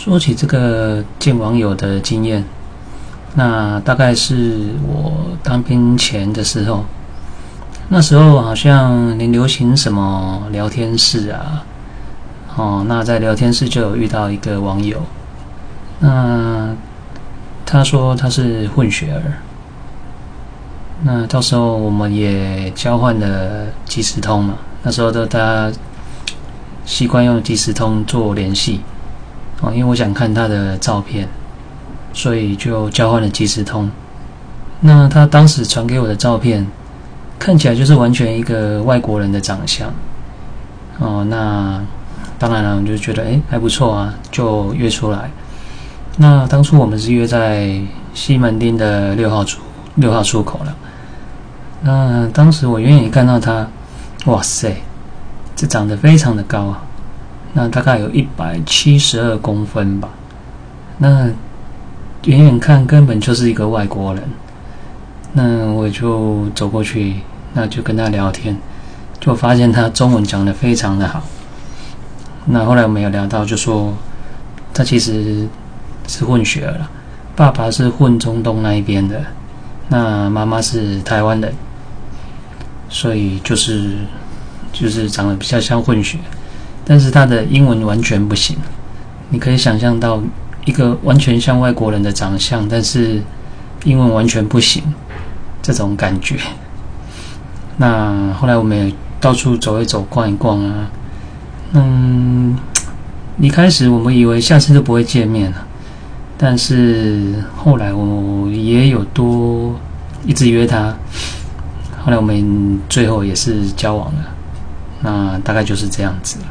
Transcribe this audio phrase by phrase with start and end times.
[0.00, 2.44] 说起这个见网友的经验，
[3.34, 5.12] 那大概是我
[5.42, 6.84] 当兵前的时候，
[7.88, 11.64] 那时候好像连流行什么聊天室啊，
[12.56, 15.02] 哦，那在聊天室就有遇到一个网友，
[15.98, 16.68] 那
[17.66, 19.42] 他说他是混血儿，
[21.02, 24.54] 那到时候我们也交换了即时通嘛，
[24.84, 25.76] 那时候都大家
[26.86, 28.80] 习惯用即时通做联系。
[29.60, 31.28] 哦，因为我想看他的照片，
[32.12, 33.90] 所以就交换了即时通。
[34.80, 36.64] 那他当时传给我的照片，
[37.38, 39.92] 看起来就是完全一个外国人的长相。
[41.00, 41.80] 哦，那
[42.38, 45.30] 当然了，我就觉得哎还不错啊，就约出来。
[46.16, 47.80] 那当初我们是约在
[48.14, 49.60] 西门町的六号出
[49.96, 50.76] 六号出口了。
[51.82, 53.66] 那当时我远远看到他，
[54.26, 54.76] 哇塞，
[55.54, 56.82] 这长得非常的高啊！
[57.52, 60.08] 那大概有一百七十二公分吧。
[60.98, 61.30] 那
[62.24, 64.22] 远远看根本就是一个外国人。
[65.32, 67.16] 那我就走过去，
[67.52, 68.56] 那就跟他聊天，
[69.20, 71.22] 就发现他中文讲的非常的好。
[72.46, 73.92] 那后来我们有聊到，就说
[74.72, 75.46] 他其实
[76.06, 76.90] 是混血儿了，
[77.36, 79.22] 爸爸是混中东那一边的，
[79.88, 81.52] 那妈妈是台湾人，
[82.88, 83.98] 所以就是
[84.72, 86.18] 就是长得比较像混血。
[86.88, 88.56] 但是他的英文完全不行，
[89.28, 90.22] 你可以想象到
[90.64, 93.22] 一个完全像外国人的长相，但是
[93.84, 94.82] 英文完全不行
[95.60, 96.36] 这种感觉。
[97.76, 100.90] 那后来我们也到处走一走、逛一逛啊。
[101.72, 102.56] 嗯，
[103.38, 105.66] 一开始我们以为下次就不会见面了，
[106.38, 109.78] 但是后来我也有多
[110.24, 110.96] 一直约他，
[112.02, 114.20] 后来我们最后也是交往了。
[115.02, 116.46] 那大概就是这样子了。